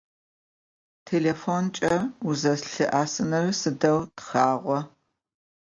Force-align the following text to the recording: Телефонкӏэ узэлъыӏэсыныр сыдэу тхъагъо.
Телефонкӏэ 1.07 1.95
узэлъыӏэсыныр 2.27 3.45
сыдэу 3.59 3.99
тхъагъо. 4.15 4.79